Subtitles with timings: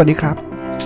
[0.00, 0.36] สวัสดีครับ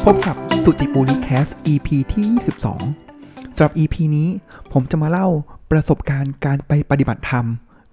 [0.04, 4.28] พบกับสุติปูนิแคส EP ที่ 22สำหรับ EP นี้
[4.72, 5.26] ผมจะมาเล่า
[5.70, 7.44] ประสบการณ์การไปปฏิบัติธรรม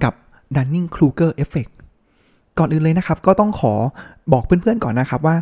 [0.03, 0.13] กับ
[0.55, 1.71] Dunning-Kruger Effect
[2.57, 3.73] ก่อนอื่นเลยนะครับ ก็ต้องขอ
[4.33, 5.35] บอกเพื่อนๆก่อนนะครับว่า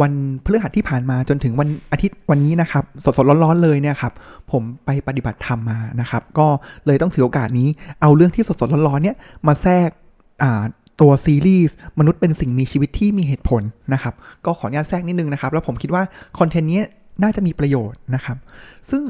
[0.00, 0.12] วัน
[0.44, 4.12] พฤหัสที่ผ่านมาจนถึงวันอาทิตย์วันนี้นะครับ สดๆร้อนๆเลยเนี่ยครับ
[4.52, 6.46] ผมไปปฏิบัติธรรมมานะครับ ก็
[6.86, 7.68] เลยต้องถือโอกาสนี้
[8.00, 9.88] เอาเรื่องที่สดๆร้อนๆเนี่ยมาแทรก
[10.42, 10.62] อ่า
[11.00, 14.14] ตัวซีรีส์มนุษย์เป็นสิ่งมีชีวิตที่มีเหตุผลนะครับ
[14.46, 16.02] ก็ขออนุญาตแทรกนิดนึงนะครับ แล้วผมคิดว่า
[16.38, 16.80] คอนเทนต์นี้
[17.22, 18.36] น่าจะมีประโยชน์นะครับ
[18.90, 19.02] ซึ่ง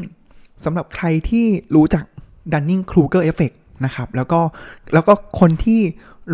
[0.65, 2.05] สำหรับใครที่รู้จัก
[2.53, 4.41] Dunning-Kruger Effect นะครับ แล้วก็
[4.95, 5.81] แล้วก็คนที่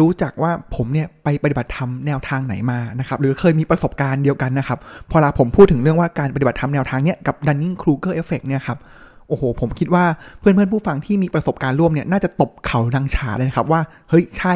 [0.00, 4.78] รู้จักว่าผมเนี่ยไปปฏิบัติธรรมแนวทางไหนมานะครับหรือเคยมีประสบการณ์เดียวกันนะครับ
[5.10, 8.78] พอลาผมพูดถึงเรื่องว่าการปฏิบัติธรรมแนวทางเนี้ยกับ Dunning-Kruger Effect เนี่ยครับ
[9.28, 10.04] โอ้โห ผมคิดว่า
[10.40, 14.54] เพื่อนเพื่อนผู้ฟังที่มีประสบการณ์ร่วมเนี่ยน่าจะตบเข่าดังฉาเลยนะครับว่าเฮ้ยใช่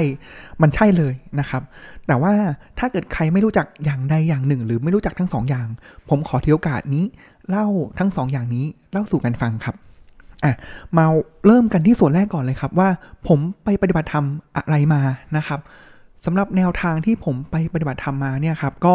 [0.62, 1.62] มันใช่เลยนะครับ
[2.06, 2.32] แต่ว่า
[2.78, 5.68] ถ้าเกิดใครไม่รู้จักอย่างใดอย่างหนึ่ง หรือไม่รู้จักทั้งสองอย่าง
[6.08, 7.04] ผมขอถือโอกาสนี้
[7.48, 7.66] เล่า
[7.98, 9.74] ทั้งสองอย่างนี้เล่าสู่กันฟังครับ
[10.44, 10.52] อะ
[10.96, 11.04] มา
[11.46, 12.88] เริ่มกันที่ส่วนแรกก่อนเลยครับว่า
[13.28, 14.24] ผมไปปฏิบัติธรรม
[14.56, 15.00] อะไรมา
[15.36, 15.60] นะครับ
[16.24, 18.94] สำหรับแนวทางที่ผมไปปฏิบัติธรรมมาเนี่ยครับก็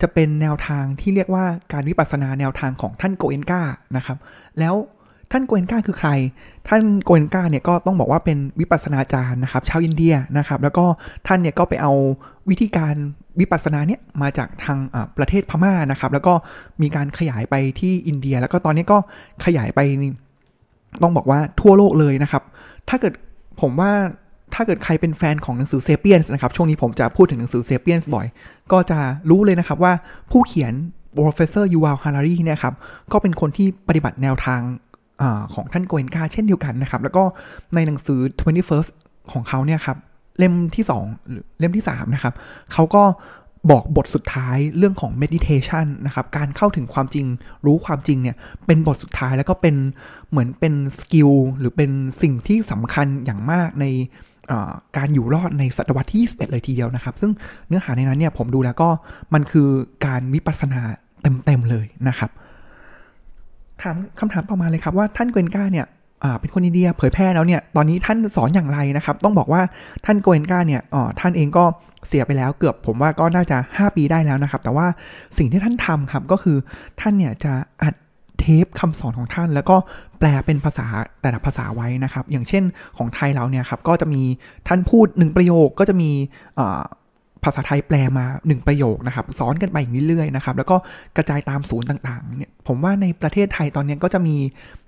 [0.00, 3.62] จะเป็นแนวทางที่เรียกว่าการวิปัสสนาแนวทางของท่านโกเอนกา
[3.96, 4.18] นะครับ
[4.58, 4.74] แล้ว
[5.32, 6.10] ท่านโกเอนกาคือใคร
[6.68, 10.84] ท่านโกเอนกาเนี่ยก็ต้องบอกว่าเป็นวิปัสสนาจารย์นะครับชาวอินเดียนะครับ แล้วก็
[11.26, 11.92] ท่านเนี่ยก็ไปเอา
[12.50, 12.94] วิธีการ
[13.40, 14.78] วิปัสสนาเนี่ยมาจากทาง
[15.16, 16.34] ประเทศพม่านะครับ แล้วก็
[16.82, 18.98] มีการขยายไปที่อินเดีย แล้วก็ตอนนี้ก็
[19.44, 19.80] ขยายไป
[21.02, 22.42] ต้องบอกว่าทั่วโลกเลยนะครับ
[22.88, 23.12] ถ้าเกิด
[23.60, 23.92] ผมว่า
[24.54, 28.26] ถ้าเกิดใครเป็นแฟนของหนังสือ Sapiens นะครับ ช่วงนี้ผมจะพูดถึงหนังสือ Sapiens บ่อย
[28.72, 28.98] ก็จะ
[29.30, 29.92] รู้เลยนะครับว่า
[30.30, 30.72] ผู้เขียน
[31.16, 32.74] professor Yuval Harari เนี่ยครับ
[33.12, 34.60] ก็เป็นคนที่ปฏิบัติแนวทาง
[35.20, 37.24] ของท่านโกเอนกาเช่นเดียวกันนะครับ แล้วก็
[37.74, 38.90] ในหนังสือ 21st
[39.32, 39.96] ของเขาเนี่ยครับ
[40.38, 42.34] เล่มที่ 2 หรือเล่มที่ 3 นะครับ
[42.72, 43.02] เขาก็
[43.70, 47.26] บอกบทสุดท้ายเรื่องของ meditation นะครับ การเข้าถึงความจริง
[47.66, 49.76] รู้ความจริงเนี่ย เป็นบทสุดท้ายแล้วก็เป็น
[50.30, 51.90] เหมือนเป็น skill หรือเป็น
[52.22, 53.86] สิ่งที่สำคัญอย่างมากใน
[54.96, 57.32] การอยู่รอดในศตวรรษที่ 21 เลยทีเดียวนะครับ ซึ่ง
[57.68, 58.88] เนื้อหาในนั้นเนี่ยผมดูแล้วก็
[59.34, 59.68] มันคือ
[60.06, 60.80] การวิปัสสนา
[61.44, 62.30] เต็มๆเลยนะครับ
[63.82, 65.86] ถามคำถามต่อมาเลยครับว่าท่านโกเอนกาเนี่ย
[66.40, 69.62] เป็นคนอินเดียเผยแพร่แล้วเนี่ย ตอนนี้ท่านสอนอย่างไรนะครับ ต้องบอกว่า
[70.04, 71.64] ท่านโกเอนกาเนี่ยอ๋อท่านเองก็
[72.08, 74.86] เสียไปแล้วเกือบผมว่าก็น่าจะ 5 ปีได้แล้วนะครับ แต่ว่า
[75.38, 76.56] สิ่งที่ท่านทำครับก็คือ
[77.00, 77.94] ท่านเนี่ยจะอัด
[78.38, 79.76] เทปคำสอนของท่าน แล้วก็
[80.18, 80.86] แปลเป็นภาษา
[81.22, 82.64] แต่ละภาษาไว้นะครับ อย่างเช่น
[82.96, 84.22] ของไทยเราเนี่ยครับก็จะมี
[84.68, 86.10] ท่านพูดหนึ่งประโยคก็จะมี
[86.58, 86.60] อ
[87.44, 90.76] ภาษาไทยแปลมา 1 ประโยคนะครับซ้อนกันไปอย่างนี้เรื่อยๆนะครับแล้วก็
[91.16, 94.36] กระจายตามศูนย์ต่างๆเนี่ยผมว่าในประเทศไทยตอนนี้ก็จะมี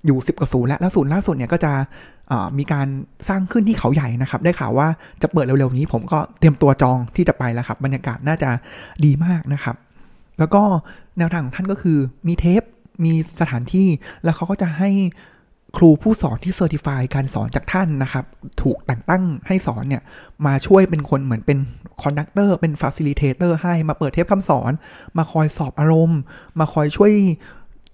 [0.07, 1.73] อยู่ 10กว่าศูนย์แล้วแล้วศูนย์ล่าสุดเนี่ยก็จะ
[2.59, 2.89] มีการ
[3.29, 4.89] สร้างขึ้นที่เขาใหญ่นะครับได้ข่าวว่า
[5.23, 8.51] จะเปิดเร็วๆนี้ ผมก็เตรียมตัวจองที่จะไปแล้วครับบรรยากาศน่าจะ
[9.05, 9.77] ดีมากนะครับ
[10.39, 10.63] แล้วก็
[11.19, 11.99] แนวทางของท่านก็คือ
[12.29, 12.63] มีเทป
[13.05, 13.89] มีสถานที่
[14.25, 14.91] แล้วเขาก็จะให้
[15.77, 18.25] ครูผู้สอนที่ certify การสอนจากท่านนะครับ
[18.63, 20.03] ถูกแต่งตั้งให้สอนเนี่ย
[20.47, 21.59] มาช่วยเป็นคนเหมือนเป็น
[22.03, 24.73] คอนดักเตอร์เป็นฟ a ซิลิเทเตอร์ให้มาเปิดเทปคำสอน
[25.19, 26.21] มาคอยสอบอารมณ์
[26.59, 27.13] มาคอยช่วย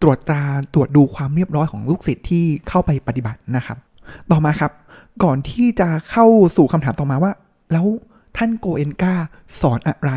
[0.02, 3.78] ตรวจตราตรวจดูความเรียบร้อยของลูกศิษย์ที่เข้าไปปฏิบัตินะครับ
[4.30, 4.72] ต่อมาครับ
[5.22, 7.32] ก่อนที่จะเข้าสู่คำถามต่อมาว่า
[7.72, 7.86] แล้ว
[8.36, 9.14] ท่านโกเอนกา
[9.60, 10.12] สอนอะไร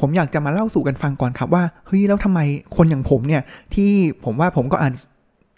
[0.00, 2.40] ผมอยากจะมาเล่าสู่กันฟังก่อนครับว่า เฮ้ย แล้วทำไม
[2.76, 3.42] คนอย่างผมเนี่ย
[3.74, 3.90] ที่
[4.24, 4.92] ผมว่าผมก็อ่าน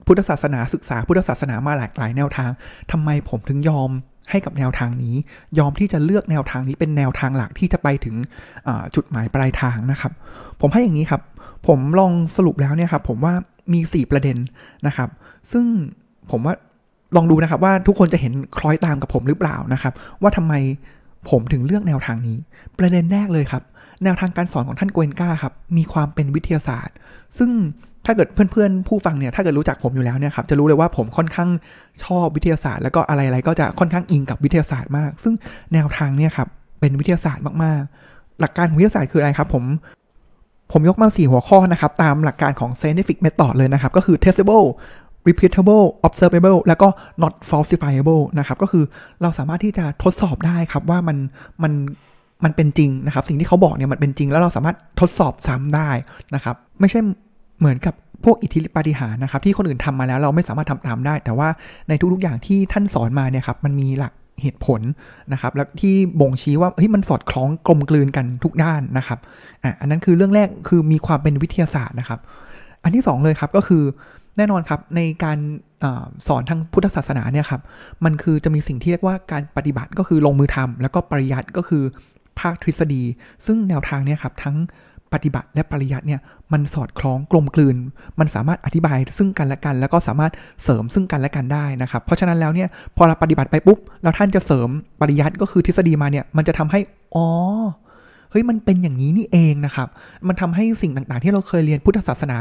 [0.09, 2.51] พุทธศาสนาศึกษาพุทธศาสนามาหลากหลายแนวทาง
[2.93, 3.91] ทำไมผมถึงยอม
[4.31, 5.15] ให้กับแนวทางนี้
[5.59, 8.17] ยอมที่จะเลือกแนวทางนี้เป็นแนวทางหลักที่จะไปถึง
[8.95, 10.13] จุดหมายปลายทางนะครับ
[10.61, 11.23] ผมให้อย่างนี้ครับ
[11.67, 13.35] ผมลองสรุปแล้วเนี่ยครับผมว่า
[13.73, 14.37] มี 4 ประเด็น
[14.87, 15.09] นะครับ
[15.53, 15.65] ซึ่ง
[16.31, 16.55] ผมว่า
[17.17, 19.93] ลองดูนะครับว่าทุกคนจะเห็นคล้อยตามกับผมหรือเปล่านะครับ
[20.23, 20.55] ว่าทำไม
[21.31, 22.39] ผมถึงเลือกแนวทางนี้
[22.79, 23.63] ประเด็นแรกเลยครับ
[24.05, 26.97] แนวทางการสอนของท่านโกเอนกาครับมีความเป็นวิทยาศาสตร์
[27.39, 27.51] ซึ่ง
[28.09, 31.49] ถ้าเกิดเพื่อนๆผู้ฟังเนี่ยถ้าเกิดรู้จักผมอยู่แล้วเนี่ยครับจะรู้เลยว่าผมค่อนข้าง
[32.05, 35.35] ชอบวิทยาศาสตร์ แล้วก็อะไรๆก็จะค่อนข้างอิงกับวิทยาศาสตร์มาก ซึ่ง
[35.73, 36.49] แนวทางเนี่ยครับ
[36.81, 39.65] เป็นวิทยาศาสตร์มากๆ หลักการของวิทยาศาสตร์คืออะไรครับผม
[40.73, 44.67] ผมยกมาสี่หัวข้อนะครับ ตามหลักการของ scientific method เลยนะครับ ก็คือ testable
[45.29, 46.89] repeatable observable แล้วก็
[47.23, 48.85] not falsifiable นะครับ ก็คือ
[49.23, 51.17] เราสามารถที่จะทดสอบได้ครับว่ามัน
[51.63, 51.73] มัน
[52.45, 55.91] มันเป็นจริงนะครับ สิ่งที่เขาบอกเนี่ยมันเป็นจริง แล้วเราสามารถทดสอบซ้ำได้
[56.35, 57.01] นะครับ ไม่ใช่
[57.59, 57.95] เหมือนกับ
[58.25, 61.49] พวกอิทธิฤทธิปาฏิหาริย์นะครับที่คนอื่นทำมาแล้วเราไม่สามารถทำตามได้ แต่ว่า
[61.89, 64.13] ในทุกๆอย่างที่ท่านสอนมาเนี่ยครับมันมีหลัก
[64.43, 64.81] เหตุผล
[65.33, 69.19] นะครับ แล้วที่บ่งชี้ว่าเฮ้ยมันสอดคล้องกลมกลืนกันทุกด้านนะครับ
[69.63, 72.21] อะอันนั้นคือเรื่องแรกคือมีความเป็นวิทยาศาสตร์นะครับ
[72.83, 73.83] อันที่สองเลยครับก็คือ
[74.37, 75.39] แน่นอนครับในการ
[75.85, 75.87] อ
[76.27, 77.63] สอนทางพุทธศาสนาเนี่ยครับ
[78.05, 81.83] มันคือจะมีสิ่งที่เรียกว่าการปฏิบัติก็คือลงมือทำแล้วก็ปริยัติก็คือ
[82.41, 83.03] ภาคทฤษฎี
[83.47, 84.57] ซึ่งแนวทางเนี่ยครับทั้ง
[85.13, 86.21] ปฏิบัติและปริยัติเนี่ย
[86.53, 87.77] มันสอดคล้องกลมกลืน
[88.19, 90.33] มันสามารถอธิบายซึ่งกันและกัน แล้วก็สามารถ
[90.65, 94.69] เสริมซึ่งกันและกันได้นะครับ เพราะฉะนั้นแล้วเนี่ยพอเราปฏิบัติไปปุ๊บแล้วท่านจะเสริม
[95.01, 96.81] ปริยัติก็คือทฤษฎีมาเนี่ยมันจะทำให้
[97.15, 97.27] อ๋อ
[98.31, 99.89] เฮ้ยมันเป็นอย่างนี้นี่เองนะครับ
[100.29, 102.39] มันทำให้สิ่งต่างๆ ที่เราเคยเรียนพุทธศาสนา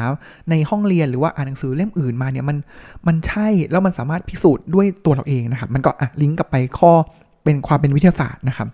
[0.50, 2.58] ในห้องเรียนหรือว่าอ่านหนังสือเล่มอื่นมาเนี่ยมัน
[3.08, 6.92] มันใช่แล้วมันสามารถพิสูจน์ด้วยตัวเราเองนะครับ มันก็อะลิงก์กลับไปข้อ
[7.44, 8.68] เป็นความเป็นวิทยาศาสตร์นะครับ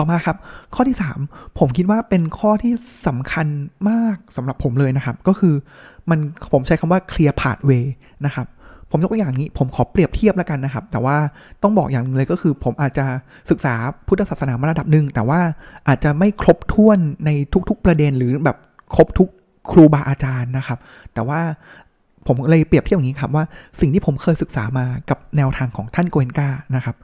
[0.00, 0.36] ต่อมาครับ
[0.74, 2.72] ข้อที่ 3 ผมคิดว่าเป็นข้อที่
[3.06, 3.46] สำคัญ
[3.88, 5.54] มากสำหรับผมเลยนะครับ ก็คือ
[6.10, 6.18] มัน
[6.52, 7.84] ผมใช้คำว่า clear pathway
[8.26, 8.46] นะครับ
[8.90, 11.16] ผมยกตัวอย่างนี้ผมขอเปรียบเทียบแล้วกันนะครับ แต่ว่า
[11.62, 13.04] ต้องบอกอย่างนึงเลยก็คือ ผมอาจจะ
[13.50, 13.74] ศึกษา
[14.06, 15.40] พุทธศาสนามาระดับหนึ่งแต่ว่า
[15.88, 17.30] อาจจะไม่ครบถ้วนใน
[17.68, 18.56] ทุก ๆประเด็นหรือแบบ
[18.94, 19.28] ครบทุก
[19.70, 20.78] ครูบาอาจารย์นะครับ
[21.14, 21.40] แต่ว่า
[22.26, 23.44] ผมเลยเปรียบเทียบอย่างนี้ครับว่า
[23.80, 26.96] สิ่งที่ผมเคยศึกษามากับแนวทางของท่านโกเอนกานะครับ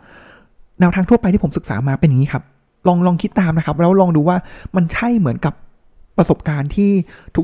[0.81, 2.45] แนวทางทั่วไปที่ผมศึกษามาเป็นอย่างนี้ครับ
[2.89, 4.37] ลองลองคิดตามนะครับ แล้วลองดูว่า
[4.77, 5.55] มันใช่เหมือนกับ
[6.17, 6.91] ประสบการณ์ที่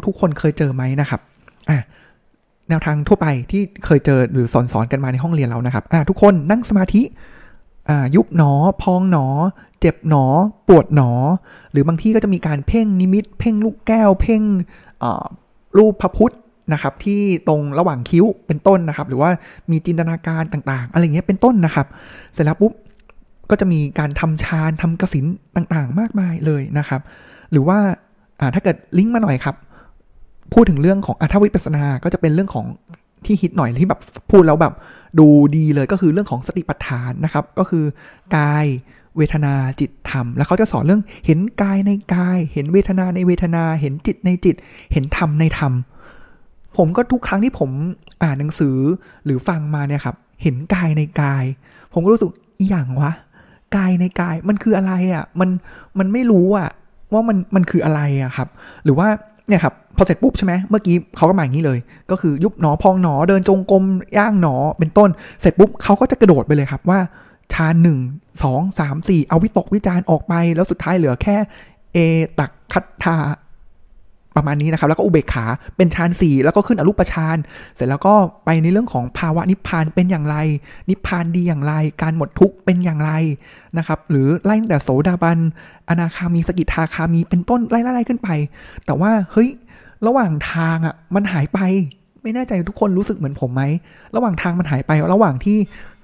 [0.06, 1.20] ทุกๆ คนเคยเจอไหมนะครับ
[1.70, 1.78] อะ
[2.68, 7.02] แนวทางทั่วไปที่เคยเจอหรือสอนสอนกันมาในห้องเรียนเรานะครับอ่าทุกคนนั่งสมาธิ
[7.88, 8.52] อ่ายุบหนอ
[8.82, 9.26] พองหนอ
[9.80, 10.24] เจ็บหนอ
[10.68, 11.10] ปวดหนอ
[11.72, 14.42] หรือบางที่ก็จะมีการเพ่งนิมิต เพ่งลูกแก้ว เพ่ง
[15.78, 16.34] รูปพระพุทธ
[16.72, 19.30] นะครับที่ตรงระหว่างคิ้วเป็นต้นนะครับ หรือว่า
[19.70, 21.86] มีจินตนาการต่างๆ อะไรเงี้ยเป็นต้นนะครับ
[22.34, 22.72] เสร็จแล้วปุ๊บ
[23.52, 25.26] ก็จะมีการทำฌานทำกสิน
[25.56, 27.00] ต่างๆ มากมายเลยนะครับ
[27.50, 27.78] หรือว่า
[28.54, 29.56] ถ้าเกิดลิงก์มาหน่อยครับ
[30.52, 32.66] พูดถึงเรื่องของอัธวิปัสนาก็จะเป็นเรื่องของ
[33.26, 34.00] ที่ฮิตหน่อยที่แบบ
[34.30, 34.74] พูดแล้วแบบ
[35.18, 35.26] ดู
[35.56, 37.84] ดีเลยก็คือเรื่องของสติปัฏฐานนะครับ ก็คือ
[38.36, 38.66] กาย
[39.16, 44.56] เวทนาจิตธรรม แล้วเขาจะสอนเรื่องเห็นกายในกาย เห็นเวทนาในเวทนา เห็นจิตในจิต
[44.92, 45.72] เห็นธรรมในธรรม
[46.76, 47.70] ผมก็ทุกครั้งที่ผม
[48.22, 48.76] อ่านหนังสือ
[49.24, 51.44] หรือฟังมาเนี่ยครับ เห็นกายในกาย
[51.92, 53.12] ผมก็รู้สึกอีหยังวะ
[53.76, 55.50] กายในกายมันคืออะไรอะ่ะมัน
[55.98, 56.70] มันไม่รู้อะ่ะ
[57.12, 58.48] ว่ามันมันคืออะไรอะ่ะครับ
[58.84, 59.08] หรือว่า
[59.48, 61.78] เนี่ยครับพอเสร็จปุ๊บใช่ไหมเมื่อกี้เขาก็มาอย่างนี้เลย
[62.10, 63.84] ก็คือยุบหนอพองหนอเดินจงกรม
[64.18, 65.10] ย่างหนอเป็นต้น
[65.40, 66.98] เสร็จปุ๊บเขาก็จะกระโดดไปเลยครับว่า
[67.52, 67.98] ชาหนึ่ง
[68.42, 71.36] สองสามสี่เอาวิตกวิจารณ์ออกไป แล้วสุดท้ายเหลือแค่
[71.92, 71.98] เอ
[72.38, 73.16] ตักคัตทา
[74.36, 75.44] ประมาณนี้นะครับ แล้วก็อุเบกขา
[75.76, 77.36] เป็นฌานสี่แล้วก็ขึ้นอรูปฌาน
[77.76, 78.14] เสร็จแล้วก็
[78.44, 80.36] ไปในเรื่องของภาวะนิพพานเป็นอย่างไร
[80.90, 83.12] นิพพานดีอย่างไร การหมดทุกข์เป็นอย่างไร
[83.78, 85.38] นะครับ หรือไล่แต่โสดาบัน
[85.88, 88.28] อนาคามีสกิทาคามีเป็นต้นไล่ไล่ขึ้นไป
[88.86, 89.48] แต่ว่าเฮ้ย
[90.06, 91.60] ระหว่างทางอะมันหายไป
[92.22, 93.62] ไม่แน่ใจทุกคนรู้สึกเหมือนผมไหม
[94.16, 95.58] ระหว่างทางมันหายไป ระหว่างที่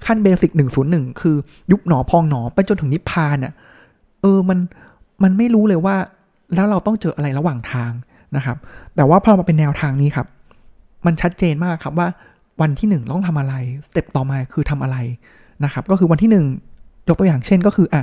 [0.05, 1.35] ขั้นเบสิกหนึ่งศูนย์หนึ่งคือ
[1.71, 3.53] ยุบหนอพองหนอไปจนถึงนิพพานอะ่ะ
[4.21, 4.59] เออมัน
[5.23, 5.95] มันไม่รู้เลยว่า
[6.55, 7.91] แล้วเราต้องเจออะไรระหว่างทาง
[8.35, 8.57] นะครับ
[8.95, 10.27] แต่ว่าพอมาเป็นแนวทางนี้ครับ
[11.05, 12.07] มันชัดเจนมากครับว่า
[12.61, 13.53] วันที่หนึ่งต้องทำอะไร
[13.87, 14.97] สเต็ปต่อมาคือทำอะไร
[15.63, 16.45] นะครับ ก็คือวันที่หนึ่ง
[17.07, 18.01] ยกตัวอย่างเช่นก็คืออะ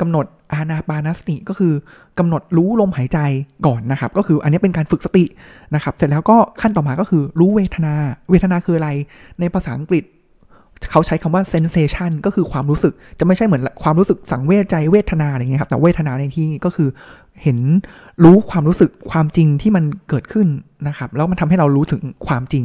[0.00, 1.72] กำหนดอานาปานสติก็คือ
[2.18, 3.18] กำหนดรู้ลมหายใจ
[3.66, 5.24] ก่อนนะครับ ก็คืออันนี้เป็นการฝึกสติ
[5.74, 7.94] นะครับ เสร็จแล้วก็ขั้นต่อมาก็คือรู้เวทนา
[8.30, 8.90] เวทนาคืออะไร
[9.40, 10.04] ในภาษาอังกฤษ
[10.90, 16.88] เขาใช้คำว่า sensation ก็คือความรู้สึกจะไม่ใช่เหมือนความรู้สึกสังเวชใจเวทนาอะไรเงี้ยครับแต่เวทนาในที่ก็คือ
[17.42, 17.58] เห็น
[18.24, 20.48] รู้ความรู้สึกความจริงที่มันเกิดขึ้น
[20.88, 22.64] นะครับ แล้วมันทำให้เรารู้ถึงความจริง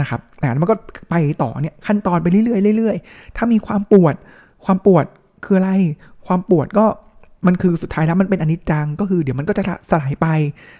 [0.00, 0.76] นะครับแต่มันก็
[1.10, 4.14] ไปต่อเนี่ยขั้นตอนไปเรื่อยๆเรื่อยๆถ้ามีความปวด
[4.64, 5.04] ความปวด
[5.44, 5.70] คืออะไร
[6.26, 6.86] ความปวดก็
[7.46, 10.26] มันคือสุดท้ายแล้วมันเป็นอนิจจังก็คือเดี๋ยวมันก็จะสลายไป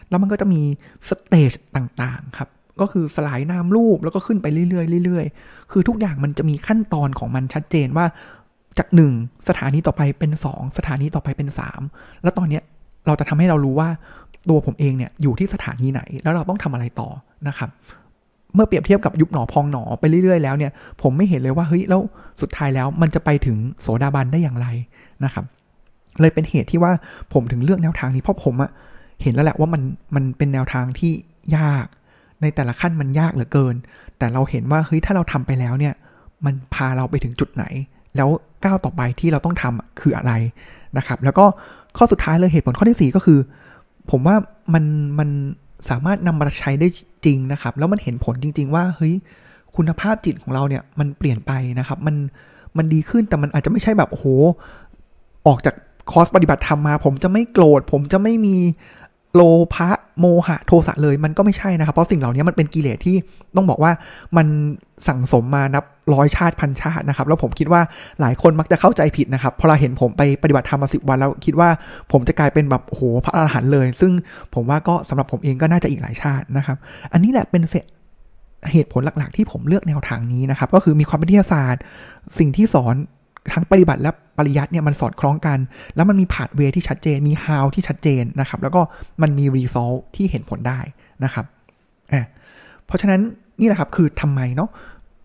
[0.09, 0.61] แล้วมันก็จะมี
[1.09, 2.49] สเตจต่างๆครับ
[2.80, 8.06] ก็คือสลายน้ำรูปแล้วก็ขึ้นไปเรื่อยๆเรื่อยๆ คือทุกอย่างมันจะมีขั้นตอนของมันชัดเจนว่า
[8.78, 9.12] จากหนึ่ง
[9.49, 11.49] สถานีต่อไปเป็น2สถานีต่อไปเป็น
[11.85, 12.62] 3แล้วตอนเนี้ย
[13.06, 13.88] เราจะทำให้เรารู้ว่า
[14.49, 17.09] ตัวผมเองเนี่ยอยู่ที่สถานีไหนแล้วเราต้องทำอะไรต่อ
[17.49, 17.71] นะครับ
[18.54, 22.00] เมื่อเปรียบเทียบกับยุบหนอพองหนอไปเรื่อยๆแล้วเนี่ยผมไม่เห็นเลยว่าเฮ้ยแล้ว
[22.40, 24.66] สุดท้ายแล้วมันจะไปถึงโสดาบันได้อย่างไร
[25.25, 25.45] นะครับ
[26.21, 26.92] เลยเป็นเหตุที่ว่า
[27.33, 28.71] ผมถึงเลือกแนวทางนี้เพราะผมอะ
[29.23, 29.83] เห็นแล้วแหละว่ามัน
[30.14, 31.12] มันเป็นแนวทางที่
[31.56, 31.87] ยาก
[32.43, 33.75] ในแต่ละขั้นมันยากเหลือเกิน
[34.19, 35.95] แต่เราเห็นว่าเฮ้ยถ้าเราทำไปแล้วเนี่ย
[36.45, 37.64] มันพาเราไปถึงจุดไหน
[38.16, 38.28] แล้ว
[38.64, 40.33] ก้าวต่อไปที่เราต้องทำคืออะไร
[40.97, 41.45] นะครับ แล้วก็
[41.97, 43.38] ข้อสุดท้ายเลยเหตุผลข้อที่ 4 ก็คือ
[44.11, 44.37] ผมว่า
[44.75, 44.85] มัน
[45.19, 45.28] มัน
[45.88, 46.88] สามารถนำมาใช้ได้
[47.25, 49.14] จริงนะครับ แล้วมันเห็นผลจริง ๆ ว่าเฮ้ย
[49.76, 52.16] คุณภาพจิตของเราเนี่ยมันเปลี่ยนไปนะครับ มัน
[52.76, 54.26] มันดีขึ้นแต่มันอาจจะไม่ใช่แบบโอ้โห
[55.47, 55.75] ออกจาก
[56.11, 58.57] คอร์สปฏิบัติธรรมมา ผมจะไม่โกรธ ผมจะไม่มี
[59.37, 59.43] โล
[59.75, 59.88] ภะ
[60.21, 63.16] โมหะโทสะเลยมันก็ไม่ใช่นะครับ เพราะสิ่งเหล่านี้มันเป็นกิเลสที่
[63.57, 63.93] ต้องบอกว่า
[64.37, 64.47] มัน
[65.09, 67.83] สั่งสมมานับร้อยชาติพันชาตินะครับ แล้วผมคิดว่า
[68.21, 71.69] หลายคนมักจะเข้าใจผิดนะครับพอเราเห็นผมไปปฏิบัติธรรมมาสิบวันแล้วคิดว่า
[72.12, 74.12] ผมจะกลายเป็นแบบโหพระอรหันต์เลย ซึ่ง
[74.55, 76.76] ผมว่าก็สำหรับผมเองก็น่าจะอีกหลายชาตินะครับ
[77.12, 77.62] อันนี้แหละเป็น
[78.73, 81.83] เหตุผลหลักๆ ที่ผมเลือกแนวทางนี้นะครับ ก็คือมีความเป็นวิทยาศาสตร์
[82.38, 82.95] สิ่งที่สอน
[83.53, 85.59] ทั้งปฏิบัติและปริยัติเนี่ยมันสอดคล้องกัน
[85.97, 88.81] แล้วมันมีพาดเวที่ชัดเจน มี how ที่ชัดเจนนะครับ แล้วก็
[89.23, 90.81] มันมี result ที่เห็นผลได้
[91.25, 91.45] นะครับ
[92.12, 92.26] อะ
[92.87, 93.21] เพราะฉะนั้น
[93.61, 94.71] นี่แหละครับคือทำไมเนาะ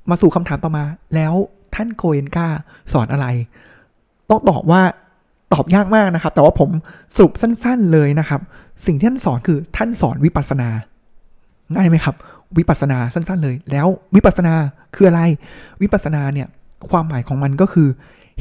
[0.09, 0.83] มาสู่คำถามต่อมา
[1.15, 1.33] แล้ว
[1.75, 2.47] ท่านโกเอนกา
[2.93, 3.27] สอนอะไร
[4.29, 4.81] ต้องตอบว่า
[5.53, 6.69] ตอบยากมากนะครับ แต่ว่าผม
[7.15, 8.41] สรุปสั้น ๆเลยนะครับ
[8.85, 10.69] สิ่งที่ท่านสอนคือท่านสอนวิปัสสนา
[11.75, 12.15] ง่ายไหมครับ
[12.57, 14.53] วิปัสสนาสั้น ๆ เลย แล้ววิปัสสนา
[14.95, 15.21] คืออะไร
[15.81, 16.47] วิปัสสนาเนี่ย
[16.89, 17.87] ความหมายของมันก็คือ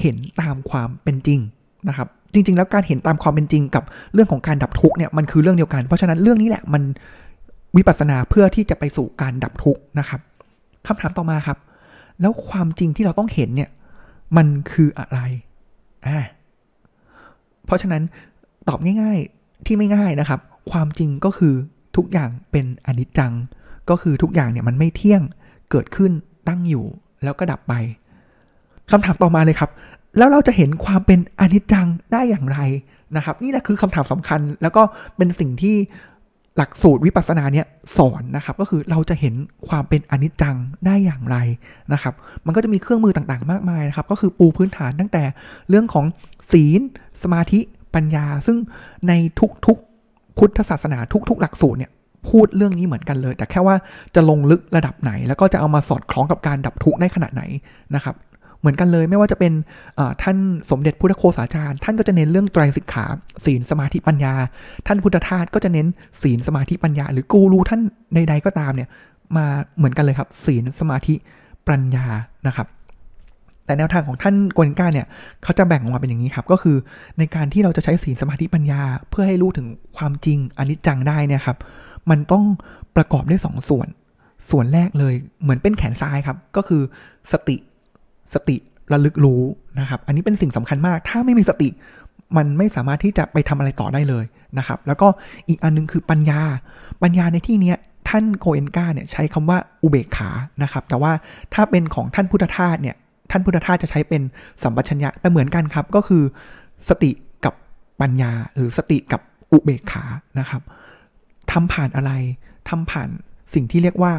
[0.00, 1.40] เห็นตามความเป็นจริง
[1.88, 6.82] นะครับ จริง ๆ แล้วการเห็นตามความเป็นจริง กับเรื่องของการดับทุกข์เนี่ยมันคือเรื่องเดียวกัน เพราะฉะนั้นเรื่องนี้แหละมัน
[7.76, 10.20] วิปัสสนาเพื่อที่จะไปสู่การดับทุกข์นะครับ
[10.86, 11.58] คำถามต่อมาครับ
[12.20, 13.70] แล้วความจริงที่เราต้องเห็นเนี่ย
[14.36, 15.18] มันคืออะไร
[16.06, 16.18] อ่า
[17.66, 18.02] เพราะฉะนั้น
[18.68, 21.54] ตอบง่าย ๆที่ไม่ง่ายนะครับ ความจริงก็คือ
[21.96, 23.32] ทุกอย่างเป็นอนิจจัง
[23.90, 25.22] ก็คือทุกอย่างเนี่ยมันไม่เที่ยง
[25.70, 26.12] เกิดขึ้น
[26.48, 26.84] ตั้งอยู่
[27.24, 27.74] แล้วก็ดับไป
[28.90, 29.70] คำถามต่อมาเลยครับ
[30.18, 32.58] แล้วเราจะเห็นความเป็นอนิจจังได้อย่างไร
[33.16, 34.82] นะครับ นี่แหละคือคำถามสำคัญ แล้วก็
[35.16, 35.76] เป็นสิ่งที่
[36.56, 37.66] หลักสูตรวิปัสสนาเนี่ย
[37.96, 39.34] สอนนะครับ ก็คือเราจะเห็น
[39.68, 40.56] ความเป็นอนิจจัง
[40.86, 41.36] ได้อย่างไร
[41.92, 42.14] นะครับ
[42.46, 45.22] มันก็จะมีเครื่องมือต่างๆ มากมายนะครับ ก็คือปูพื้นฐานตั้งแต่
[45.68, 46.04] เรื่องของ
[46.52, 46.80] ศีล
[47.22, 47.60] สมาธิ
[47.94, 48.58] ปัญญา ซึ่ง
[49.08, 49.12] ใน
[49.66, 51.90] ทุกๆพุทธศาสนาทุก ๆ หลักสูตรเนี่ย
[52.28, 53.76] พูดเรื่องนี้เหมือนกันเลย แต่แค่ว่า
[54.14, 57.42] จะลงลึกระดับไหน แล้วก็จะเอามาสอดคล้องกับการดับทุกข์ได้ขนาดไหน
[57.94, 58.14] นะครับ
[58.60, 59.52] เหมือนกันเลยไม่ว่าจะเป็น
[60.22, 60.36] ท่าน
[60.70, 63.06] สมเด็จพุทธโคสาจารย์ ท่านก็จะเน้นเรื่องไตรสิกขา
[63.44, 64.34] ศีลสมาธิปัญญา
[64.86, 65.86] ท่านพุทธทาสก็จะเน้น
[66.22, 67.80] ศีลสมาธิปัญญา หรือกูรูท่าน
[68.14, 68.88] ใด ๆ ก็ตามเนี่ย
[69.36, 71.14] มาเหมือนกันเลยครับ ศีลสมาธิ
[71.68, 72.06] ปัญญา
[72.46, 72.66] นะครับ
[73.66, 75.06] แต่แนวทางของท่านโกนก้าเนี่ย
[75.42, 76.76] เขาจะแบ่งออกมาเป็นอย่างนี้ครับ ก็คือ
[77.18, 81.58] ในการที่เราจะใช้ศีลสมาธิปัญญา เพื่อให้รู้ถึงความจริงอนิจจังได้เนี่ยครับ
[82.10, 82.44] มันต้อง
[82.96, 83.88] ประกอบด้วยสองส่วน
[84.50, 86.82] ส่วนแรกเลยเหมือนเป็นแขนซ้ายครับ ก็คือ
[87.32, 87.56] สติ
[88.34, 88.56] สติ
[88.92, 89.42] ระลึกรู้
[89.80, 91.68] นะครับ อันนี้เป็นสิ่งสำคัญมาก ถ้าไม่มีสติ
[92.36, 94.24] มันไม่สามารถที่จะไปทำอะไรต่อได้เลย
[94.58, 95.08] นะครับ แล้วก็
[95.48, 96.40] อีกอันนึงคือปัญญา
[97.02, 97.74] ปัญญาในที่นี้
[98.08, 100.30] ท่านโกเอนกาเนี่ยใช้คำว่าอุเบกขา
[100.62, 101.12] นะครับ แต่ว่า
[101.54, 102.96] ถ้าเป็นของท่านพุทธทาสเนี่ย
[103.30, 104.22] ท่านพุทธทาสจะใช้เป็น
[104.62, 106.22] สัมปชัญญะ แต่เหมือนกันครับ ก็คือ
[106.88, 107.10] สติ
[107.44, 107.54] กับ
[108.00, 109.20] ปัญญา หรือสติกับ
[109.52, 110.04] อุเบกขา
[110.38, 110.62] นะครับ
[111.52, 112.12] ทำผ่านอะไร
[112.68, 113.08] ทำผ่าน
[113.54, 114.12] สิ่งที่เรียกว่า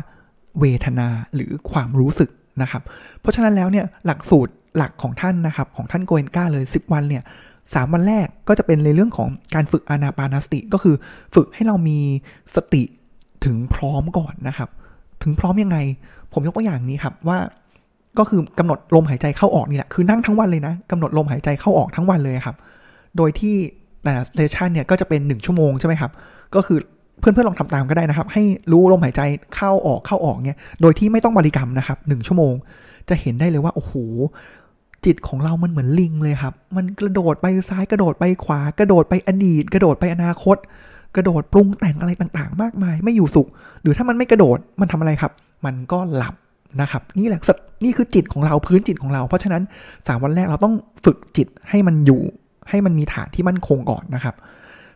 [0.60, 2.30] เวทนาหรือความรู้สึก
[2.62, 2.84] นะครับ
[3.22, 7.24] เพราะฉะนั้นแล้วเนี่ยหลักสูตรหลักของท่านนะครับของท่านโกเอนกาเลย 10 วันเนี่ย
[7.74, 10.96] สามวันแรกก็จะเป็นในเรื่องของการฝึกอานาปานสติ ก็คือ
[11.36, 12.00] ฝึกให้เรามี
[12.56, 12.84] สติ
[13.46, 14.70] ถึงพร้อมก่อนนะครับ
[15.24, 15.78] ถึงพร้อมยังไง
[16.34, 17.38] ผมยกตัวอย่างนี้ครับว่า
[18.18, 22.56] ก็คือกำหนดลมหายใจเข้าออกนี่แหละ คือนั่งทั้งวันเลยนะกำหนดลมหายใจเข้าออกทั้งวันเลยครับ
[23.18, 23.56] โดยที่
[24.04, 26.12] แต่เซสชันเนี่ยก็จะเป็น 1 ชั่วโมงใช่ไหมครับ
[26.56, 26.80] ก็คือ
[27.22, 29.22] เพื่อนๆลองทำตามก็ได้นะครับ ให้รู้ลมหายใจ
[29.56, 32.54] เข้าออกเข้าออกเนี่ย โดยที่ไม่ต้องบริกรรมนะครับหนึ่งชั่วโมง
[33.10, 33.94] จะเห็นได้เลยว่าโอ้โห
[35.06, 40.58] จิตของเรามันเหมือนลิงเลยครับ มันกระโดดไปซ้ายกระโดดไปขวากระโดดไปอดีต กระโดดไปอนาคต
[41.16, 43.48] กระโดดปรุงแต่งอะไรต่างๆ มากมาย ไม่อยู่สุข
[43.82, 45.32] หรือถ้ามันไม่กระโดดมันทำอะไรครับ
[45.66, 46.36] มันก็หลับ
[46.82, 47.40] นะครับ นี่แหละ
[47.84, 49.64] นี่คือจิตของเราพื้นจิตของเรา เพราะฉะนั้น
[50.08, 50.74] สามวันแรกเราต้อง
[51.06, 52.22] ฝึกจิตให้มันอยู่
[52.70, 54.36] ให้มันมีฐานที่มั่นคงก่อนนะครับ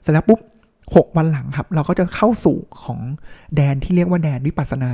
[0.01, 0.39] เสร็จแล้วปุ๊บ
[0.93, 2.99] 6 วันหลังครับ เราก็จะเข้าสู่ของ
[3.55, 4.91] แดนที่เรียกว่าแดนวิปัสนา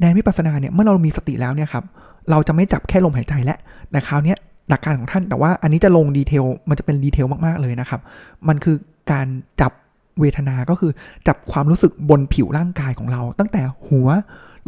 [0.00, 1.84] แดนวิปัสนาเนี่ยเมื่อเรามีสติแล้วเนี่ยครับ
[2.30, 3.58] เราจะไม่จับแค่ลมหายใจแล้ว
[3.90, 4.34] แต่คราวนี้
[4.68, 8.00] หลักการของท่านแต่ว่าอันนี้จะลงดีเทลมันจะเป็นดีเทลมากๆเลยนะครับ
[8.48, 8.76] มันคือ
[9.12, 9.26] การ
[9.60, 9.72] จับ
[10.20, 10.92] เวทนาก็คือ
[11.28, 14.08] จับความรู้สึกบนผิวร่างกายของเรา ตั้งแต่หัว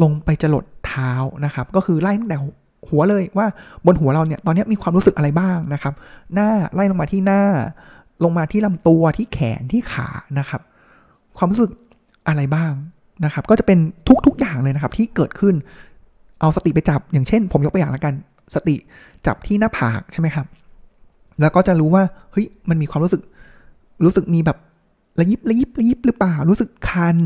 [0.02, 1.12] ลงไปจรดเท้า
[1.44, 2.38] นะครับ ก็คือไล่ตั้งแต่
[2.88, 3.46] หัวเลยว่า
[3.86, 5.94] บนหัวเราเนี่ยตอนนี้มีความรู้สึกอะไรบ้างนะครับ
[6.34, 7.42] หน้าไล่ลงมาที่หน้า
[8.24, 10.08] ลงมาที่ลำตัวที่แขนที่ขา
[10.38, 10.60] นะครับ
[11.38, 11.70] ความรู้สึก
[12.28, 12.72] อะไรบ้าง
[13.24, 13.78] นะครับ ก็จะเป็น
[14.26, 15.54] ทุกๆอย่างเลยนะครับ ที่เกิดขึ้น
[16.40, 18.14] เอาสติไปจับ อย่างเช่น ผมยกตัวอย่างแล้วกัน
[18.54, 18.76] สติ
[19.26, 20.46] จับที่หน้าผากใช่ไหมครับ
[21.40, 23.22] แล้วก็จะรู้ว่าเฮ้ยมันมีความรู้สึก
[24.04, 24.58] รู้สึกมีแบบ
[25.20, 27.16] ระยิบระยิบระยิบหรือเปล่า รู้สึกคัน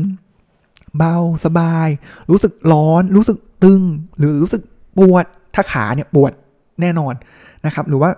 [0.97, 1.89] เบาสบาย
[2.31, 3.81] รู้สึกร้อน รู้สึกตึง
[4.17, 4.61] หรือรู้สึก
[4.97, 5.25] ปวด
[5.55, 6.31] ถ้าขาเนี่ยปวด
[6.81, 7.13] แน่นอน
[7.65, 8.09] นะครับ หรือว่า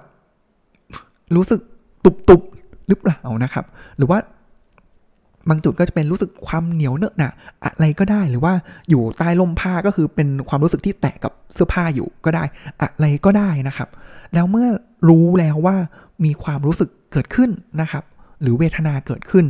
[1.35, 1.59] รู้สึก
[2.29, 2.41] ตุบ
[2.87, 3.65] หรือเปล่านะครับ
[3.97, 4.19] หรือว่า
[5.49, 7.31] บางจุดก็จะเป็นรู้สึกความเหนียวเนอะหนะ
[7.63, 8.53] อะไรก็ได้หรือว่า
[8.89, 12.43] อยู่ใต้ล่มผ้าก็คือเป็นความรู้สึกที่แตะกับเสื้อผ้าอยู่ก็ได้
[12.81, 13.89] อะไรก็ได้นะครับ
[14.33, 14.67] แล้วเมื่อ
[15.09, 15.75] รู้แล้วว่า
[16.25, 17.49] มีความรู้สึกเกิดขึ้น
[17.81, 18.03] นะครับ
[18.41, 19.45] หรือเวทนาเกิดขึ้น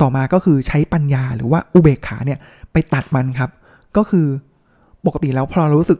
[0.00, 2.38] ต่อมาก็คือใช้ปัญญาหรือว่าอุเบกขาเนี่ย
[2.72, 3.50] ไปตัดมันครับ
[3.96, 4.26] ก็คือ
[5.06, 5.98] ปกติแล้วพอเรารู้สึก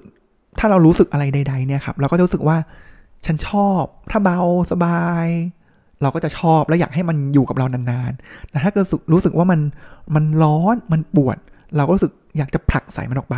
[0.59, 2.56] ถ้าเรารู้สึกอะไรใด ๆเนี่ยครับเราก็จะรู้สึกว่า
[3.26, 4.40] ฉันชอบ ถ้าเบา
[4.71, 5.26] สบาย
[6.03, 9.61] เราก็จะชอบและอยากให้มันอยู่กับเรานานๆ แต่ถ้าเกิดรู้สึกว่ามัน
[10.15, 11.38] มันร้อนมันปวด
[11.76, 13.37] เราก็รู้สึกอยากจะผลักใส่มันออกไป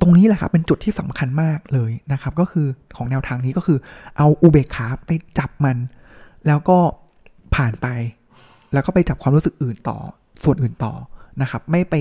[0.00, 3.78] ตรงนี้แหละครับเป็นจุดที่สำคัญมากเลยนะครับ ก็คือของแนวทางนี้ก็คือ
[4.16, 5.76] เอาอุเบกขาไปจับมัน
[6.46, 6.78] แล้วก็
[7.54, 7.86] ผ่านไป
[8.72, 9.98] แล้วก็ไปจับความรู้สึกอื่นต่อ
[10.44, 10.94] ส่วนอื่นต่อ
[11.42, 11.94] นะครับ ไม่ไป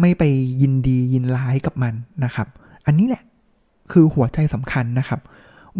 [0.00, 0.22] ไม่ไป
[0.62, 1.94] ยินดียินร้ายกับมัน
[2.24, 2.46] นะครับ
[2.86, 3.22] อันนี้แหละ
[3.92, 5.20] คือหัวใจสำคัญนะครับ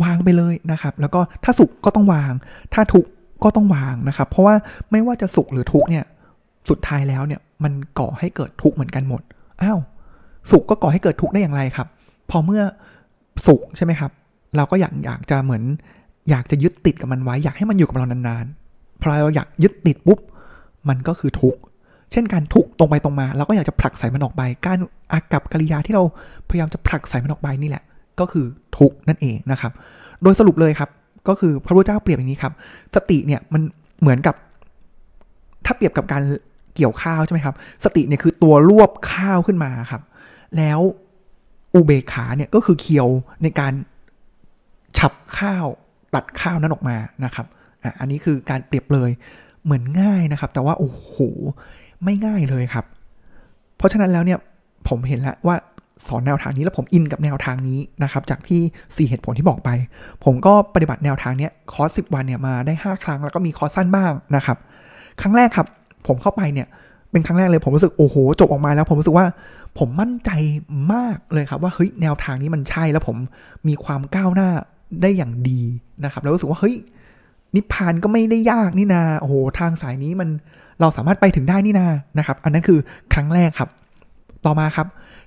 [0.02, 2.32] วางไปเลยนะครับ แล้วก็ถ้าสุขก็ต้องวาง
[2.74, 3.08] ถ้าทุกข
[3.42, 4.54] ก็ต้องวางนะครับ เพราะว่า
[4.90, 6.04] ไม่ว่าจะสุขหรือทุกเนี่ย
[6.68, 9.22] สุดท้ายแล้วเนี่ยมันก่อให้เกิดทุกข์เหมือนกันหมด
[9.62, 9.78] อ้าว
[10.50, 11.88] สุขก็ก่อให้เกิดทุกข์ได้อย่างไรครับ
[12.30, 12.62] พอเมื่อ
[13.46, 14.10] สุขใช่ไหมครับ
[14.56, 15.62] เราก็อยากอยากจะเหมือน
[16.30, 20.18] อยากจะยึดติดกับมันไว้ อยากให้มันอยู่กับเรานานๆพอเราอยากยึดติดปุ๊บ
[20.88, 21.60] มันก็คือทุกข์
[22.12, 24.78] เช่นการทุกตรงไปตรงมาเราก็อยากจะผลักใส่มันออกไป การ
[25.12, 26.02] อากับกิริยาที่เรา
[26.48, 27.84] พยายามจะผลักใส่มันออกไปนี่แหละ
[28.20, 28.46] ก็คือ
[28.78, 29.72] ทุกนั่นเองนะครับ
[30.22, 30.90] โดยสรุปเลยครับ
[31.28, 32.52] ก็คือพระพุทธเจ้าเปรียบอย่างนี้ครับ
[32.94, 33.62] สติเนี่ยมัน
[34.00, 34.34] เหมือนกับ
[35.66, 36.22] ถ้าเปรียบกับการ
[36.74, 37.54] เกี่ยวข้าวใช่ไหมครับ
[37.84, 40.02] สติเนี่ยคือตัวรวบข้าวขึ้นมาครับ
[40.56, 40.80] แล้ว
[41.74, 43.08] อุเบกขาเนี่ยก็คือเคียว
[43.42, 43.72] ในการ
[44.98, 45.66] ฉับข้าว
[46.14, 47.46] ตัดข้าวนั้นออกมานะครับ
[47.82, 49.10] อะอันนี้คือการเปรียบเลย
[49.64, 51.14] เหมือนง่ายนะครับ แต่ว่าโอ้โห
[52.04, 52.84] ไม่ง่ายเลยครับ
[53.76, 54.38] เพราะฉะนั้นแล้วเนี่ย
[54.88, 55.56] ผมเห็นแล้วว่า
[56.06, 59.70] สอนแนวทางนี้แล้วผมอินกับแนวทางนี้นะครับ จากที่ 4 เหตุผลที่บอกไป
[60.24, 64.58] ผมก็ปฏิบัติแนวทางเนี้ยคอร์สสิวันเนี่ยมาได้ 5 ครั้งแล้วก็มีคอร์สสั้นบ้างนะครับ
[65.20, 65.66] ครั้งแรกครับ
[66.06, 66.66] ผมเข้าไปเนี่ย
[67.10, 69.26] เป็นครั้งแรกเลยผมรู้สึกโอ้โหจบออกมาแล้วผมรู้สึกว่า
[69.78, 70.30] ผมมั่นใจ
[70.92, 73.16] มากเลยครับว่าเฮ้ยแนวทางนี้มันใช่แล้วผม
[73.68, 74.50] มีความก้าวหน้า
[75.02, 75.62] ได้อย่างดี
[76.04, 76.76] นะครับแล้วรู้สึกว่าเฮ้ย
[77.54, 80.28] นิพพานก็ไม่ได้ยากนี่นาโอ้โหทางสายนี้มัน
[80.80, 81.88] เราสามารถไปถึงได้นี่นา
[82.18, 82.78] นะครับ อันนั้นคือ
[83.12, 83.70] ครั้งแรกครับ
[84.46, 84.86] ต่อมาครับ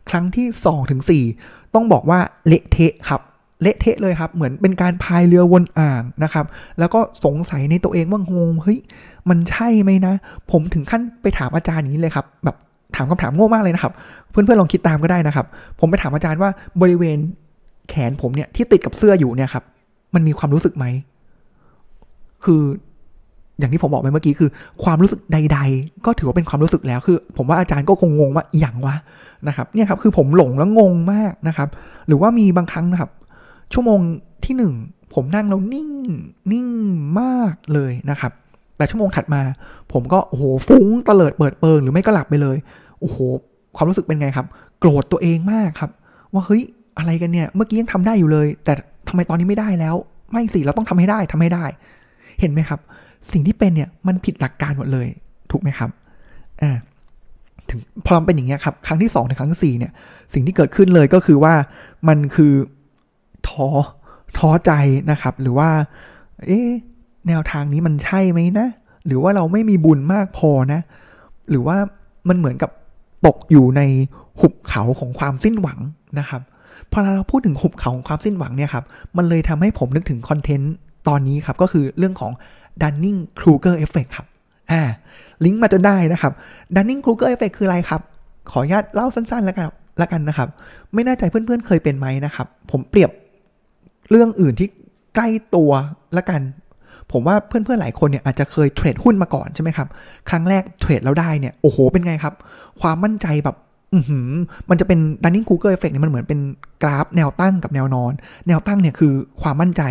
[0.10, 1.02] ครั้งที่2ถึง
[1.38, 3.22] 4ต้องบอกว่าเละเทะครับ
[3.62, 6.46] เละเทะเลยครับเหมือนเป็นการพายเรือวนอ่างนะครับ
[6.80, 8.80] แล้วก็สงสัยในตัวเองว่างงเฮ้ย
[9.30, 10.14] มันใช่ไหมนะ
[10.52, 12.56] ผมถึงขั้นไปถามอาจารย์นี้เลยครับ แบบ
[12.96, 13.94] ถามคำถามโง่มากเลยนะครับ
[14.30, 15.46] เพื่อนๆลองคิดตามก็ได้นะครับ
[15.80, 16.50] ผมไปถามอาจารย์ว่า
[16.82, 17.18] บริเวณ
[17.90, 19.64] แขนผมเนี่ยที่ติดกับเสื้ออยู่เนี่ยครับ
[20.14, 20.86] มันมีความรู้สึกไหม
[22.44, 22.62] คือ
[23.60, 24.50] อย่างที่ผมบอกไปเมื่อกี้คือ
[24.84, 28.96] ความรู้สึกใด ๆ ก็ถือว่าเป็นความรู้สึกแล้วคือ ผมว่าอาจารย์ก็คงงงว่าอย่างวะ
[29.48, 31.70] นะครับเนี่ยครับคือผมหลงแล้วงงมากนะครับ
[32.08, 33.12] หรือว่ามีบางครั้งนะครับ
[33.74, 34.00] ชั่วโมง
[34.46, 34.74] ที่หนึ่ง
[35.14, 35.90] ผมนั่งแล้วนิ่ง
[36.52, 36.68] นิ่ง
[37.20, 38.32] มากเลยนะครับ
[38.78, 39.42] แต่ชั่วโมงถัดมา
[39.94, 42.58] ผมก็โอ้โหฟุ้งเตลิดเปิดเปิงหรือไม่ก็หลับไปเลย
[43.00, 43.18] โอ้โห
[43.76, 44.48] ความรู้สึกเป็นไงครับ
[44.80, 45.92] โกรธตัวเองมากครับ
[46.34, 46.64] ว่าเฮ้ย
[46.98, 48.74] อะไรกันเนี่ย เมื่อกี้ยังทำได้อยู่เลย แต่
[49.08, 49.96] ทำไมตอนนี้ไม่ได้แล้ว
[50.32, 51.66] ไม่สิเราต้องทำให้ได้ทำให้ได้
[52.40, 52.80] เห็นไหมครับ
[53.32, 55.08] สิ่งที่เป็นเนี่ยมันผิดหลักการหมดเลย
[55.52, 55.90] ถูกไหมครับ
[56.62, 56.78] อ่า
[57.70, 59.92] ถึงพอมันเป็นอย่างเงี้ยครับครั้งที่สองถึงครั้งที่สี่เนี่ย
[60.34, 61.54] สิ่งที่เกิดขึ้นเลยก็คือว่า
[62.08, 62.54] มันคือ
[63.48, 63.68] ท้อ
[64.38, 64.72] ท้อใจ
[65.12, 65.70] นะครับ หรือว่า
[66.48, 66.62] เอ๊
[67.28, 68.68] แนวทางนี้มันใช่ไหมนะ
[69.08, 70.80] หรือว่าเราไม่มีบุญมากพอนะ
[71.50, 71.78] หรือว่า
[72.30, 72.72] มันเหมือนกับ
[73.26, 73.82] ตกอยู่ใน
[74.40, 75.80] หุบเขาของความสิ้นหวัง
[76.20, 76.42] นะครับ
[76.92, 78.86] พอเราพูดถึงหุบเขาของความสิ้นหวังเนี่ยครับ
[79.18, 80.74] มันเลยทำให้ผมนึกถึงคอนเทนต์
[81.08, 82.32] ตอนนี้ครับก็คือเรื่องของ
[82.82, 84.28] Dunning Kruger Effect ครับ
[84.72, 84.82] อ่า
[85.46, 86.34] ลิงก์มาจนได้นะครับ
[86.76, 88.02] Dunning Kruger Effect คืออะไรครับ
[88.52, 90.50] ขออนุญาตเล่าสั้นๆแล้วกันแล้วกันนะครับ
[90.94, 93.12] ไม่แน่ใจเพื่อนๆเคยเป็นไหมนะครับ ผมเปรียบ
[94.10, 94.68] เรื่องอื่นที่
[95.16, 95.72] ใกล้ตัว
[96.18, 96.42] ละกัน
[97.12, 99.88] ผมว่าเพื่อนๆหลายคนเนี่ยอาจจะเคยเทรดหุ้นมาก่อนใช่ไหมครับ
[100.30, 102.34] ครั้งแรกเทรดแล้วได้เนี่ย โอ้โห เป็นไงครับ
[102.82, 103.56] ความมั่นใจแบบ
[103.94, 104.00] อื
[104.70, 106.40] มันจะเป็น Dunning Kruger Effect เนี่ยมันเหมือนเป็น
[106.84, 108.14] กราฟแนวตั้งกับแนวนอน
[108.48, 109.82] แนวตั้งเนี่ยคือความมั่นใจ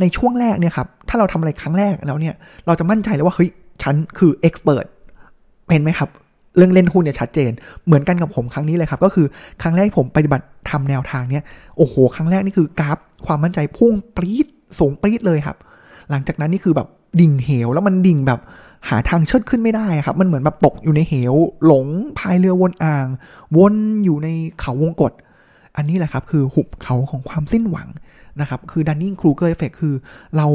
[0.00, 2.34] ในช่วงแรกเนี่ยครับ ถ้าเราทำอะไรครั้งแรกแล้วเนี่ย
[2.66, 3.50] เราจะมั่นใจเลยว่าเฮ้ย
[3.82, 4.86] ฉันคือเอ็กซ์เพรส
[5.72, 6.08] เห็นไหมครับ
[6.56, 7.50] เรื่องเล่นหุ้นเนี่ยชัดเจน
[7.86, 9.26] เหมือนกันกับผมครั้งนี้เลยครับ ก็คือ
[9.62, 11.42] ครั้งแรกผมปฏิบัติทำแนวทางเนี่ย
[11.76, 14.46] โอ้โห ครั้งแรกนี่คือกราฟ ความมั่นใจพุ่งปรี๊ด
[14.78, 15.56] สูงปรี๊ดเลยครับ
[16.10, 16.88] หลังจากนั้นนี่คือแบบ
[17.20, 18.40] ดิ่งเหวแล้วมันดิ่งแบบ
[18.88, 21.34] หาทางเชิดขึ้นไม่ได้ครับ มันเหมือนแบบตกอยู่ในเหว
[21.66, 21.86] หลง
[22.18, 23.06] พายเรือวนอ่าง
[23.56, 24.28] วนอยู่ใน
[24.60, 25.12] เขาวงกต
[25.76, 27.88] อันนี้แหละครับคือหุบเขาของความสิ้นหวัง
[28.40, 29.94] นะครับ คือ Dunning-Kruger effect คือ
[30.36, 30.46] เรา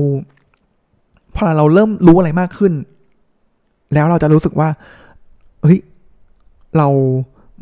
[1.36, 2.74] พอเราเริ่มรู้อะไรมากขึ้น
[3.94, 4.70] แล้วเราจะรู้สึกว่า
[5.63, 5.80] เฮ้ย
[6.78, 6.88] เรา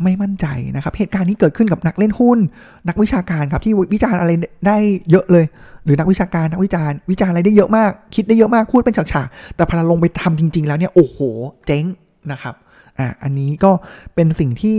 [0.03, 2.39] ไม่มั่นใจนะครับ เหตุการณ์นี้เกิดขึ้นกับนักเล่นหุ้น
[2.87, 4.31] นักวิชาการครับที่วิจารณ์อะไร
[4.67, 4.77] ได้
[5.11, 5.45] เยอะเลย
[5.83, 11.17] หรือนักวิชาการนักวิจารณ์วิจารณ์อะไรได้เยอะมาก คิดได้เยอะมากพูดเป็นฉากๆแต่พอลงไปทำจริง ๆ แล้วเนี่ยโอ้โห
[11.65, 11.85] เจ๊ง
[12.31, 12.55] นะครับ
[12.99, 13.71] อ่าอันนี้ก็
[14.15, 14.77] เป็นสิ่งที่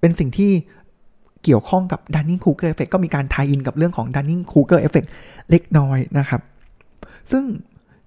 [0.00, 0.52] เป็นสิ่งที่
[1.44, 5.08] เกี่ยวข้องกับ Dunning-Kruger Effect ก็มีการทายอินกับเรื่องของ Dunning-Kruger Effect
[5.50, 6.40] เล็กน้อยนะครับ
[7.30, 7.42] ซึ่ง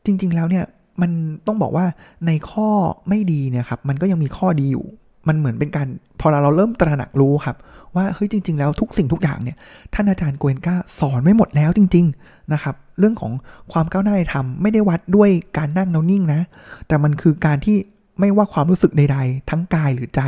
[0.05, 0.65] จริง ๆ แล้วเนี่ย
[1.01, 1.11] มัน
[1.47, 1.85] ต้องบอกว่า
[2.27, 2.69] ในข้อ
[3.09, 4.85] ไม่ดีเนี่ยครับมันก็ยังมีข้อดีอยู่
[5.27, 5.87] มันเหมือนเป็นการ
[6.19, 7.55] พอเราเราเริ่มตระหนักรู้ครับ
[7.95, 9.57] ว่าเฮ้ยจริง ๆ แล้วทุกสิ่งทุกอย่างเนี่ย
[9.93, 13.31] ท่านอาจารย์โกเอนกาสอนไม่หมดแล้วจริง ๆนะครับ เรื่องของ
[13.71, 16.41] ความก้าวหน้าในธรรมไม่ได้วัดด้วยการนั่งแล้วนิ่งนะ
[16.87, 17.77] แต่มันคือการที่
[18.19, 20.21] ไม่ว่าความรู้สึกใด ๆ ทั้งกายหรือใจ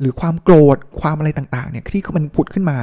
[0.00, 2.76] หรือความโกรธความอะไรต่างๆเนี่ยที่มันผุดขึ้นมา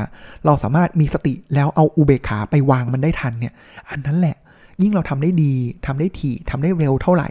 [0.46, 3.54] เราสามารถมีสติแล้วเอาอุเบกขาไปวางมันได้ทันเนี่ย
[3.90, 4.36] อันนั้นแหละ
[4.82, 5.54] ยิ่งเราทำได้ดี
[5.86, 7.30] ทำได้ถี่ทำได้เร็วเท่าไหร่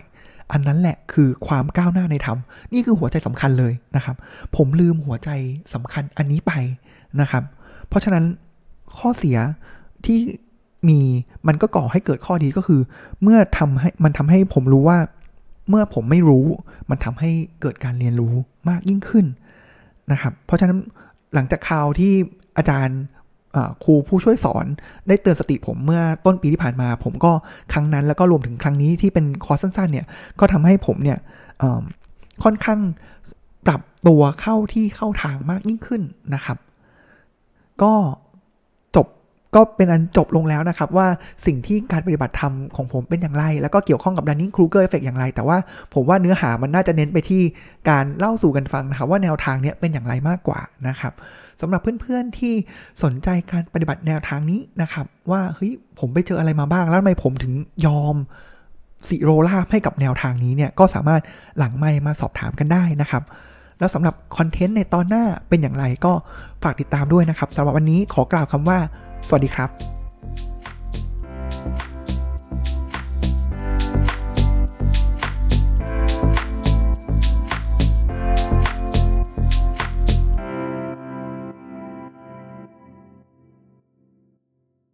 [0.52, 2.38] อันนั้นแหละคือความก้าวหน้าในธรรม
[2.72, 4.16] นี่คือหัวใจสำคัญเลยนะครับ
[4.56, 5.30] ผมลืมหัวใจ
[5.74, 6.52] สำคัญอันนี้ไป
[7.20, 7.42] นะครับ
[7.88, 8.24] เพราะฉะนั้น
[8.98, 9.38] ข้อเสีย
[10.06, 10.18] ที่
[10.88, 11.00] มี
[11.46, 12.80] มันก็ก่อให้เกิดข้อดีก็คือ
[13.22, 14.98] เมื่อทำให้มันทำให้ผมรู้ว่า
[15.68, 16.44] เมื่อผมไม่รู้
[16.90, 18.34] มันทำให้เกิดการเรียนรู้
[18.68, 19.26] มากยิ่งขึ้น
[20.12, 20.78] นะครับ เพราะฉะนั้น
[21.34, 22.12] หลังจากข่าวที่
[22.56, 23.00] อาจารย์
[23.84, 24.66] ครูผู้ช่วยสอน
[25.08, 27.32] ได้เตือนสติผมเมื่อต้นปีที่ผ่านมา ผมก็
[27.72, 30.06] ครั้งนั้นแล้วก็รวมถึงครั้งนี้ที่เป็นคอร์สสั้นๆเนี่ย
[30.40, 31.18] ก็ทำให้ผมเนี่ย
[32.44, 32.80] ค่อนข้าง
[33.66, 36.02] ปรับตัวเข้าที่เข้าทางมากยิ่งขึ้น
[36.34, 36.58] นะครับ
[37.82, 37.92] ก็
[39.54, 41.06] ก็เป็นอันจบลงแล้วนะครับว่า
[41.46, 45.58] สิ่งที่การปฏิบัติธรรมของผมเป็นอย่างไร แล้วก็เกี่ยวข้องกับ Dunning Kruger Effect อย่างไร แต่ว่า
[45.94, 47.42] ผมว่าเนื้อหามันน่าจะเน้นไปที่
[47.90, 51.12] การเล่าสู่กันฟังนะครับว่าแนวทางนี้เป็นอย่างไรมากกว่านะครับ
[51.60, 52.54] สำหรับเพื่อนๆที่
[53.02, 57.52] สนใจการปฏิบัติแนวทางนี้นะครับ ว่าเฮ้ยผมไปเจออะไรมาบ้าง แล้วทำไมผมถึง
[57.86, 58.16] ยอม
[59.08, 61.22] สิโรลาบให้กับแนวทางนี้เนี่ยก็สามารถ
[61.58, 63.22] หลังไม่มาสอบถามกันได้นะครับ
[63.78, 66.12] แล้วสำหรับคอนเทนต์ในตอนหน้าเป็นอย่างไรก็
[66.62, 68.78] ฝากติดตามด้วยนะครับสำหรับวันนี้ขอกล่าวคำว่า
[69.26, 69.91] สวัสดีครับ